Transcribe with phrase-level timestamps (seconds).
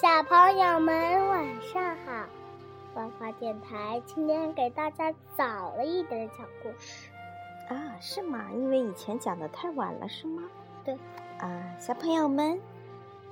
[0.00, 2.24] 小朋友们晚上好，
[2.94, 7.10] 花花电台今天给大家早了一点讲故事
[7.68, 7.96] 啊？
[8.00, 8.44] 是吗？
[8.54, 10.44] 因为以前讲的太晚了，是吗？
[10.84, 10.96] 对。
[11.40, 12.60] 啊，小朋友们，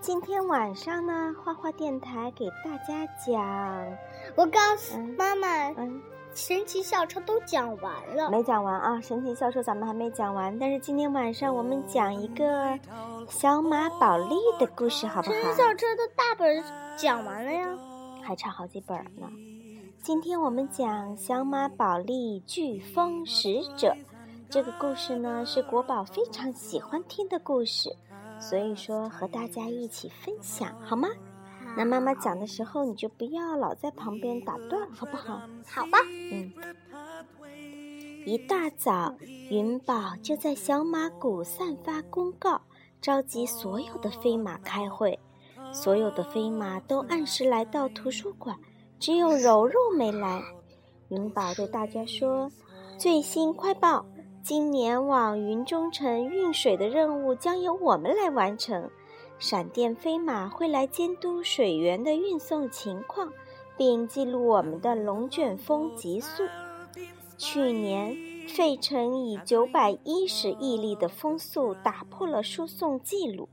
[0.00, 3.96] 今天晚上呢，花花电台给大家讲。
[4.34, 6.00] 我告诉妈妈，嗯。
[6.34, 9.00] 神奇校车都讲完了，没讲完啊！
[9.00, 12.76] 神奇校车咱们还没讲完，但是今天晚上我们讲一个
[13.28, 15.34] 小马宝莉的故事，好不好？
[15.34, 16.64] 神奇校车的大本
[16.96, 17.68] 讲完了呀，
[18.20, 19.28] 还差好几本呢。
[20.02, 23.96] 今天我们讲小马宝莉飓风使者
[24.50, 27.94] 这个故事呢，是国宝非常喜欢听的故事，
[28.40, 31.08] 所以说和大家一起分享好吗？
[31.76, 35.42] 那妈妈讲的时候，你就不要老在旁边打断，好不好？
[35.66, 35.98] 好吧。
[36.32, 36.52] 嗯。
[38.26, 39.14] 一大早，
[39.50, 42.60] 云宝就在小马谷散发公告，
[43.00, 45.18] 召集所有的飞马开会。
[45.72, 48.56] 所有的飞马都按时来到图书馆，
[49.00, 50.40] 只有柔柔没来。
[51.08, 52.50] 云宝对大家说
[52.96, 54.06] ：“最新快报，
[54.42, 58.88] 今年往云中城运水的任务将由我们来完成。”
[59.38, 63.32] 闪电飞马会来监督水源的运送情况，
[63.76, 66.44] 并记录我们的龙卷风急速。
[67.36, 68.16] 去年，
[68.48, 73.48] 费城以九百一十亿粒的风速打破了输送记录。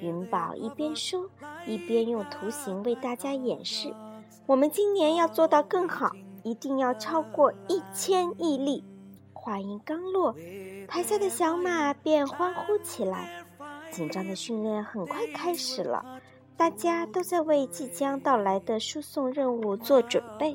[0.00, 1.28] 云宝一边说，
[1.66, 3.92] 一边用图形为大家演示：
[4.46, 6.12] 我们今年要做到更好，
[6.44, 8.84] 一定要超过一千亿粒。
[9.32, 10.34] 话音刚落，
[10.86, 13.45] 台下的小马便欢呼起来。
[13.96, 16.20] 紧张的训练很快开始了，
[16.54, 20.54] 大家都在为即将到来的输送任务做准备。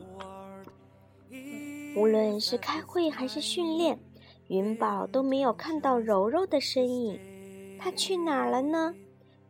[1.95, 4.00] 无论是开会还是训练，
[4.47, 7.19] 云宝都没有看到柔柔的身影。
[7.79, 8.94] 他去哪儿了呢？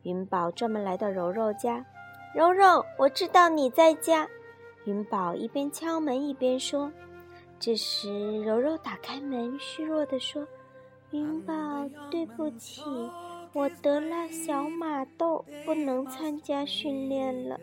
[0.03, 1.85] 云宝专门来到柔柔家。
[2.33, 4.25] 柔柔，我知道你在家。
[4.85, 6.89] 云宝一边敲门一边说。
[7.59, 10.47] 这时，柔柔打开门，虚弱地说
[11.11, 11.53] ：“云宝，
[12.09, 12.81] 对不起。”
[13.53, 17.59] 我得了小马痘，不能参加训练了。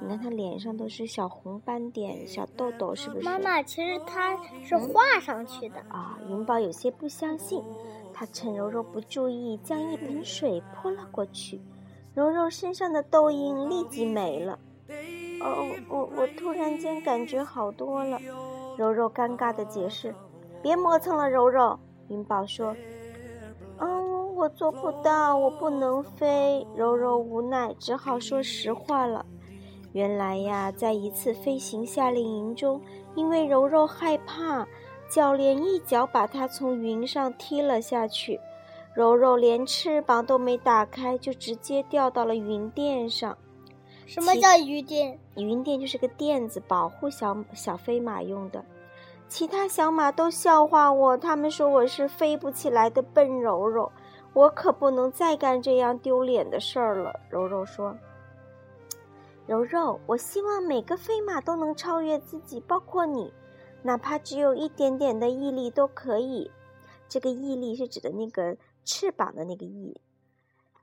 [0.00, 3.22] 你看他脸上都是小红斑点、小痘痘，是不是？
[3.22, 6.18] 妈妈，其实他是画上去的啊。
[6.28, 7.62] 云宝有些不相信，
[8.12, 11.60] 他趁柔柔不注意，将一盆水泼了过去，
[12.14, 14.58] 柔柔身上的痘印立即没了。
[15.42, 18.18] 哦，我我突然间感觉好多了。
[18.78, 20.14] 柔柔尴尬的解释
[20.62, 22.74] ：“别磨蹭了，柔柔。”云宝说。
[24.46, 26.64] 我做不到，我不能飞。
[26.76, 29.26] 柔柔无奈，只好说实话了。
[29.90, 32.80] 原来呀，在一次飞行夏令营中，
[33.16, 34.64] 因为柔柔害怕，
[35.10, 38.38] 教练一脚把她从云上踢了下去。
[38.94, 43.36] 柔柔连翅膀都没打开，就直接掉到了云垫上。
[44.06, 45.18] 什么叫云垫？
[45.34, 48.64] 云垫就是个垫子，保护小小飞马用的。
[49.26, 53.90] 其他小马都笑话我，他们说我是飞不起来的笨柔柔。
[54.36, 57.96] 我可不能再干这样丢脸的事儿了，柔柔说。
[59.46, 63.32] 柔柔，我希望每个飞马都能超越自己，包括你，
[63.82, 66.50] 哪怕只有一点点的毅力都可以。
[67.08, 69.98] 这个毅力是指的那个翅膀的那个翼。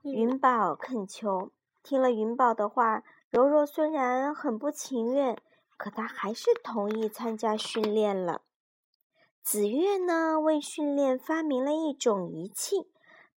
[0.01, 1.51] 云宝恳求。
[1.83, 5.37] 听了云宝的话，柔柔虽然很不情愿，
[5.77, 8.41] 可她还是同意参加训练了。
[9.43, 12.87] 紫月呢，为训练发明了一种仪器。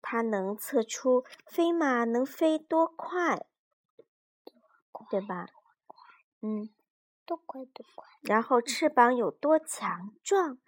[0.01, 3.47] 它能测出飞马能飞多快，
[5.11, 5.49] 对吧？
[6.43, 6.69] 嗯，
[7.25, 8.07] 多快多快。
[8.23, 10.59] 然后翅膀有多强壮？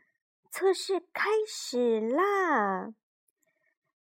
[0.50, 2.94] 测试开始啦！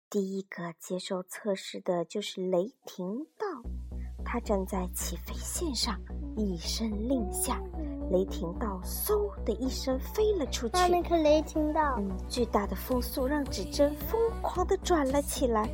[0.10, 3.64] 第一个接受测试的就是雷霆道，
[4.26, 6.00] 他站在起飞线上，
[6.36, 7.60] 一声令下。
[8.12, 10.92] 雷霆道嗖的一声飞了出去。
[10.92, 15.70] 那个雷霆道，嗯，巨大的风速让指针疯狂的转了起来，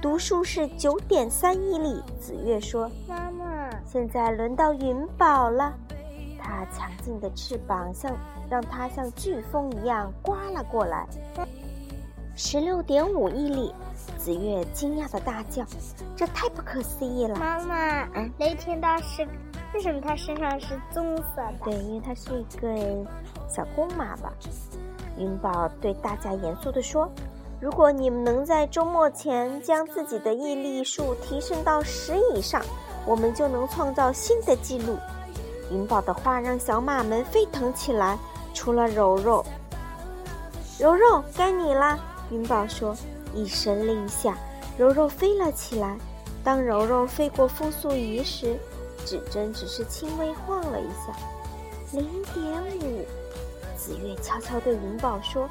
[0.00, 2.00] 读数是九点三亿里。
[2.20, 5.74] 紫月说：“妈妈，现在轮到云宝了。”
[6.38, 8.16] 它强劲的翅膀像
[8.48, 11.04] 让它像飓风一样刮了过来。
[12.36, 13.74] 十六点五亿里，
[14.16, 15.64] 紫月惊讶的大叫
[16.14, 19.26] ：“这太不可思议了！”妈妈，嗯雷霆道是。
[19.74, 21.52] 为什么它身上是棕色的？
[21.64, 22.68] 对，因为它是一个
[23.48, 24.32] 小公马吧。
[25.18, 27.10] 云宝对大家严肃地说
[27.60, 32.62] ：“如果你们能在周末前将自己的毅力数提升到十以上，
[33.06, 34.96] 我们就能创造新的纪录。”
[35.72, 38.18] 云宝的话让小马们沸腾起来，
[38.52, 39.44] 除了柔柔。
[40.78, 41.98] 柔柔，该你啦。
[42.30, 42.94] 云宝说，
[43.34, 44.36] 一声令下，
[44.76, 45.96] 柔柔飞了起来。
[46.44, 48.58] 当柔柔飞过风速仪时，
[49.04, 51.12] 指针只是轻微晃了一下。
[51.92, 53.04] 零点五，
[53.76, 55.48] 紫月悄悄对云宝说。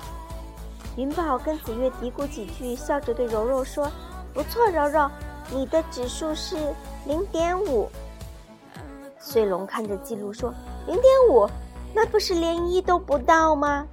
[0.98, 3.90] 云宝跟紫月嘀咕几句，笑着对柔柔说
[4.34, 5.10] ：“不错，柔柔，
[5.50, 6.58] 你的指数是
[7.06, 7.88] 零点五。”
[9.18, 10.54] 穗龙看着记录说
[10.88, 11.48] ：“零点五，
[11.94, 13.88] 那不是连一都不到吗？”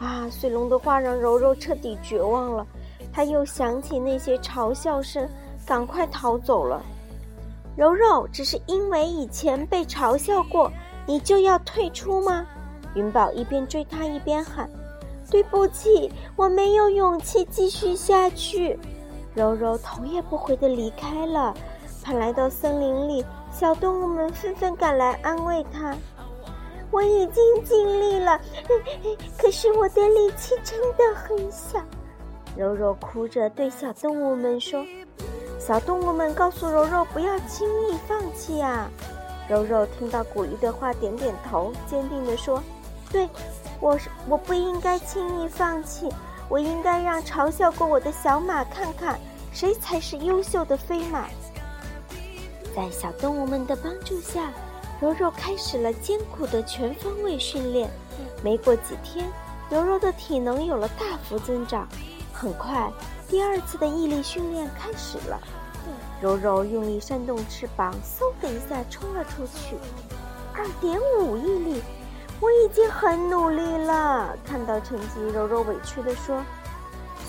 [0.00, 0.28] 啊！
[0.28, 2.66] 穗龙的话让柔柔彻底绝望了。
[3.12, 5.26] 他又想起那些嘲笑声，
[5.64, 6.82] 赶快逃走了。
[7.76, 10.70] 柔柔，只是因为以前被嘲笑过，
[11.06, 12.46] 你就要退出吗？
[12.94, 14.70] 云宝一边追他一边喊。
[15.30, 18.78] 对不起，我没有勇气继续下去。
[19.34, 21.52] 柔柔头也不回地离开了。
[22.02, 25.96] 他来到森林里，小动物们纷纷赶来安慰他。
[26.90, 28.38] 我已经尽力了，
[29.36, 31.80] 可是我的力气真的很小。
[32.56, 34.84] 柔柔哭着对小动物们说
[35.66, 38.90] ：“小动物们告诉柔柔不要轻易放弃啊！”
[39.48, 42.62] 柔柔听到鼓励的话，点点头，坚定地说
[43.10, 43.28] ：“对。”
[43.80, 46.08] 我是我不应该轻易放弃，
[46.48, 49.18] 我应该让嘲笑过我的小马看看
[49.52, 51.26] 谁才是优秀的飞马。
[52.74, 54.52] 在小动物们的帮助下，
[55.00, 57.90] 柔柔开始了艰苦的全方位训练。
[58.42, 59.26] 没过几天，
[59.68, 61.86] 柔柔的体能有了大幅增长。
[62.32, 62.90] 很快，
[63.28, 65.40] 第二次的毅力训练开始了。
[66.22, 69.76] 柔柔用力扇动翅膀，嗖的一下冲了出去，
[70.54, 71.82] 二点五毅力。
[72.40, 74.36] 我已经很努力了。
[74.44, 76.42] 看到成绩，柔柔委屈地说：“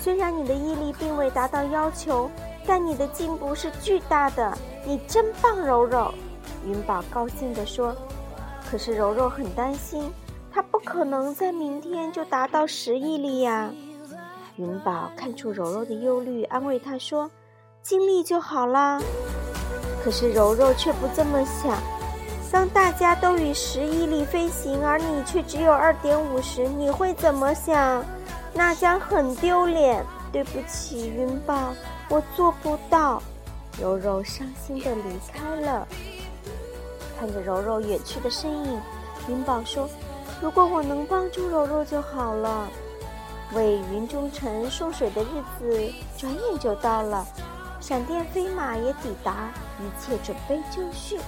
[0.00, 2.30] 虽然你的毅力并未达到要求，
[2.66, 4.56] 但你的进步是巨大的。
[4.84, 6.12] 你真棒，柔柔。”
[6.64, 7.94] 云宝高兴地说。
[8.70, 10.10] 可是柔柔很担心，
[10.52, 13.70] 她不可能在明天就达到十毅力呀。
[14.56, 17.30] 云宝看出柔柔的忧虑，安慰她说
[17.82, 19.00] ：“尽力就好啦。”
[20.02, 21.78] 可是柔柔却不这么想。
[22.50, 28.02] 当大家都以十亿里飞行，而你却只有二点五时，你会怎么想？
[28.54, 30.04] 那将很丢脸。
[30.32, 31.72] 对不起，云宝，
[32.08, 33.22] 我做不到。
[33.80, 35.86] 柔柔伤心的离开了。
[37.18, 38.80] 看着柔柔远去的身影，
[39.28, 39.88] 云宝说
[40.42, 42.68] ：“如果我能帮助柔柔就好了。”
[43.52, 45.26] 为云中城送水的日
[45.58, 47.24] 子转眼就到了，
[47.80, 51.18] 闪电飞马也抵达，一切准备就绪。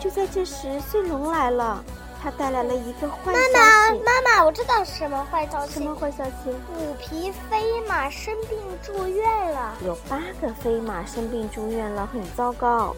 [0.00, 1.82] 就在这时，穗龙来了，
[2.22, 3.52] 他带来了一个坏消息。
[3.52, 5.74] 妈妈，妈妈，我知道什么坏消息。
[5.74, 6.50] 什么坏消息？
[6.66, 9.74] 虎皮飞马生病住院了。
[9.84, 12.94] 有八个飞马生病住院了，很糟糕。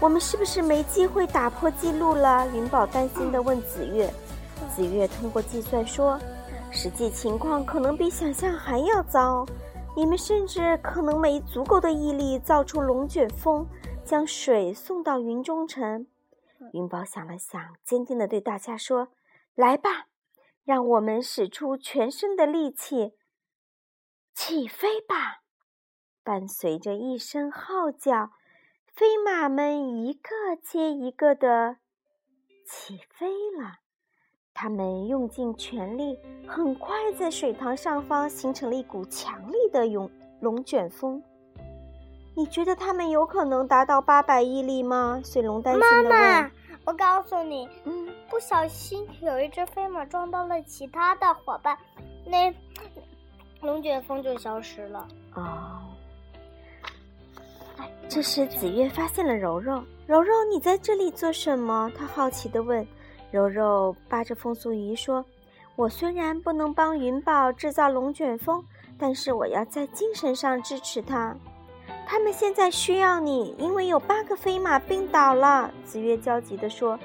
[0.00, 2.46] 我们是不是没机会打破记录了？
[2.52, 4.12] 云宝担心地问紫月。
[4.74, 6.18] 紫月通过计算说，
[6.74, 9.46] 实际情况可能比想象还要糟。
[9.96, 13.64] 你们甚至可能没足够的毅力造出龙卷风，
[14.04, 16.08] 将水送到云中城。
[16.72, 19.12] 云宝想了想，坚定地对大家说
[19.54, 20.08] ：“来吧，
[20.64, 23.14] 让我们使出全身的力气，
[24.34, 25.42] 起飞吧！”
[26.24, 28.32] 伴随着一声号叫，
[28.88, 31.76] 飞马们一个接一个的
[32.66, 33.83] 起飞了。
[34.54, 40.08] 他们用尽全力，很快在水塘上方形成了一股强力的涌
[40.40, 41.20] 龙卷风。
[42.36, 45.20] 你觉得他们有可能达到八百亿力吗？
[45.24, 46.50] 水龙担心的问。
[46.84, 51.76] 我告诉你，嗯，不小心有一只飞马撞到了其他的伙伴，
[52.24, 52.54] 那
[53.60, 55.08] 龙卷风就消失了。
[55.34, 55.80] 哦。
[58.08, 61.90] 这时紫月发现了柔柔，柔柔，你在这里做什么？
[61.96, 62.86] 她好奇的问。
[63.34, 65.24] 柔柔扒着风速仪说
[65.74, 68.64] ：“我虽然不能帮云宝制造龙卷风，
[68.96, 71.34] 但是我要在精神上支持他。”
[72.06, 75.68] 他们现在需要你，因为有八个飞马病倒了。
[75.82, 76.96] 紫月焦急地说。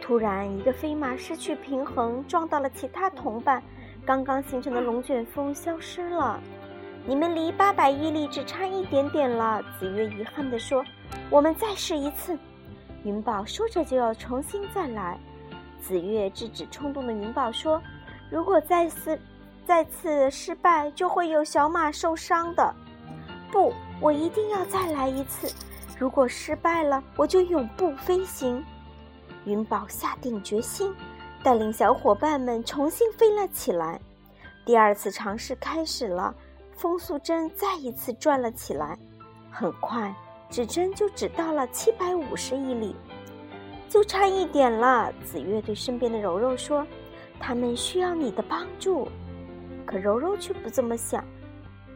[0.00, 3.62] 突然，一个飞马失去平衡，撞到了其他同伴，
[4.06, 6.40] 刚刚形成的龙卷风消失了。
[7.04, 9.62] 你们离八百亿里只差一点点了。
[9.78, 10.82] 紫月遗憾地说。
[11.28, 12.38] 我们再试一次。
[13.04, 15.18] 云宝说着就要重新再来。
[15.80, 17.82] 紫月制止冲动的云宝说
[18.30, 19.18] ：“如果再次
[19.66, 22.74] 再次失败，就会有小马受伤的。”
[23.50, 23.72] 不。
[24.00, 25.52] 我一定要再来一次，
[25.98, 28.64] 如果失败了，我就永不飞行。
[29.44, 30.94] 云宝下定决心，
[31.42, 34.00] 带领小伙伴们重新飞了起来。
[34.64, 36.32] 第二次尝试开始了，
[36.76, 38.96] 风速针再一次转了起来。
[39.50, 40.14] 很快，
[40.48, 42.94] 指针就指到了七百五十亿里，
[43.88, 45.12] 就差一点了。
[45.24, 46.86] 紫月对身边的柔柔说
[47.40, 49.08] ：“他们需要你的帮助。”
[49.86, 51.24] 可柔柔却不这么想：“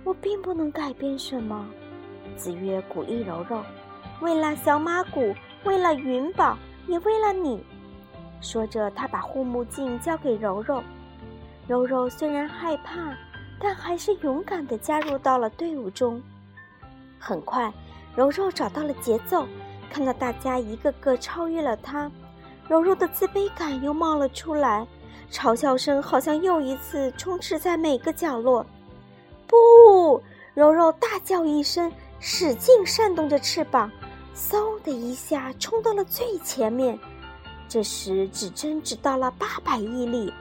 [0.04, 1.68] 我并不能改变什么。”
[2.36, 3.62] 子月鼓励柔柔
[4.22, 5.34] ：“为了小马谷，
[5.64, 6.56] 为了云宝，
[6.86, 7.62] 也为了你。”
[8.40, 10.82] 说着，他把护目镜交给柔柔。
[11.68, 13.16] 柔柔虽然害怕，
[13.60, 16.20] 但还是勇敢地加入到了队伍中。
[17.18, 17.72] 很快，
[18.16, 19.46] 柔柔找到了节奏，
[19.92, 22.10] 看到大家一个个超越了他，
[22.66, 24.86] 柔柔的自卑感又冒了出来，
[25.30, 28.64] 嘲笑声好像又一次充斥在每个角落。
[29.46, 30.22] 不！
[30.54, 33.90] 柔柔大叫一声，使劲扇动着翅膀，
[34.34, 36.98] 嗖的一下冲到了最前面。
[37.68, 40.32] 这时，指针指到了八百亿里，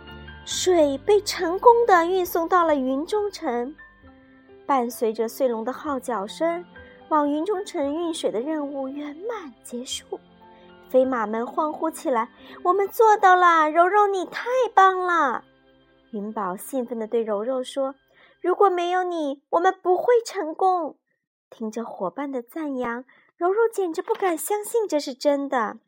[0.45, 3.75] 水被成功的运送到了云中城。
[4.65, 6.63] 伴随着碎龙的号角声，
[7.11, 10.17] 往云中城运水的任务圆满结束。
[10.89, 12.29] 飞马们欢呼起来
[12.63, 13.69] ：“我们做到了！
[13.69, 15.43] 柔柔，你太棒了！”
[16.11, 17.95] 云宝兴奋地对柔柔说
[18.39, 20.95] ：“如果没有你，我们不会成功。”
[21.51, 23.03] 听着伙伴的赞扬，
[23.35, 25.79] 柔柔简直不敢相信这是真的。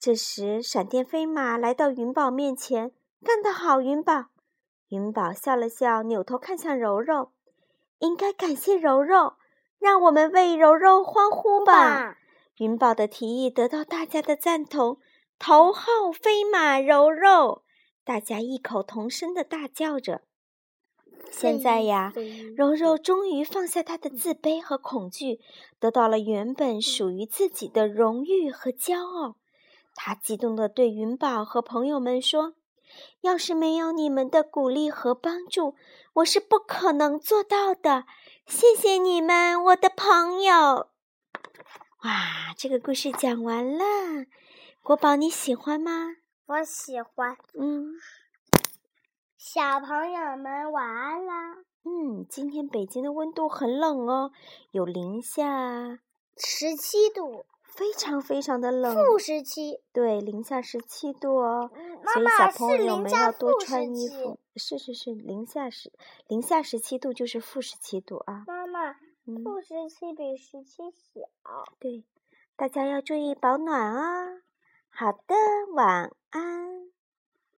[0.00, 2.90] 这时，闪电飞马来到云宝面前，
[3.24, 4.24] 干得好，云宝！
[4.88, 7.30] 云宝笑了笑，扭头看向柔柔，
[8.00, 9.34] 应该感谢柔柔，
[9.80, 12.18] 让我们为柔柔欢呼吧！
[12.58, 14.98] 云宝的提议得到大家的赞同，
[15.38, 17.62] 头号飞马柔柔，
[18.04, 20.20] 大家异口同声的大叫着。
[21.30, 22.12] 现在呀，
[22.56, 25.40] 柔柔终于放下她的自卑和恐惧，
[25.78, 29.36] 得到了原本属于自己的荣誉和骄傲。
[29.94, 32.54] 他激动地对云宝和朋友们说
[33.20, 35.74] ：“要是没有你们的鼓励和帮助，
[36.14, 38.04] 我是不可能做到的。
[38.46, 40.88] 谢谢你们，我的朋友！”
[42.02, 43.84] 哇，这个故事讲完了，
[44.82, 46.16] 国宝你喜欢吗？
[46.46, 47.36] 我喜欢。
[47.54, 47.92] 嗯，
[49.36, 51.56] 小朋友们晚安啦。
[51.84, 54.32] 嗯，今天北京的温度很冷哦，
[54.70, 56.00] 有零下
[56.36, 57.44] 十七度。
[57.70, 61.70] 非常非常的冷，负十七，对，零下十七度哦，
[62.12, 64.38] 所以小朋友们要多穿衣服。
[64.56, 65.92] 是是是，零下十
[66.26, 68.44] 零下十七度就是负十七度啊。
[68.46, 68.92] 妈妈，
[69.42, 71.20] 负十七比十七小。
[71.78, 72.04] 对，
[72.56, 74.42] 大家要注意保暖啊。
[74.88, 75.34] 好的，
[75.72, 76.90] 晚安。